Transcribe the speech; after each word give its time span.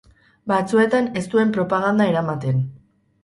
Batzuetan 0.51 1.09
ez 1.19 1.23
zuen 1.35 1.53
propaganda 1.57 2.07
eramaten. 2.13 2.65